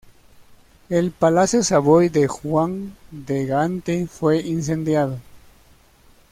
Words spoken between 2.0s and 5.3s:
de Juan de Gante fue incendiado.